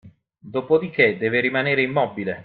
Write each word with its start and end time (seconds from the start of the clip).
Dopodichè 0.39 1.15
deve 1.19 1.41
rimanere 1.41 1.83
immobile. 1.83 2.39